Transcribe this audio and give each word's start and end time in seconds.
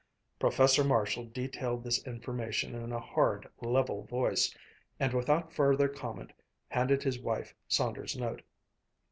Professor 0.39 0.83
Marshall 0.83 1.25
detailed 1.25 1.83
this 1.83 2.03
information 2.07 2.73
in 2.73 2.91
a 2.91 2.99
hard, 2.99 3.47
level 3.61 4.03
voice, 4.05 4.51
and 4.99 5.13
without 5.13 5.53
further 5.53 5.87
comment 5.87 6.31
handed 6.69 7.03
his 7.03 7.19
wife 7.19 7.53
Saunders' 7.67 8.17
note. 8.17 8.41